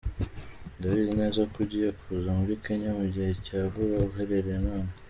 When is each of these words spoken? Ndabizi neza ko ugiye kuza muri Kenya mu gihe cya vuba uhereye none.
Ndabizi 0.77 1.13
neza 1.21 1.39
ko 1.51 1.55
ugiye 1.63 1.89
kuza 1.99 2.29
muri 2.39 2.53
Kenya 2.63 2.89
mu 2.97 3.05
gihe 3.13 3.29
cya 3.45 3.59
vuba 3.71 3.97
uhereye 4.09 4.55
none. 4.65 4.91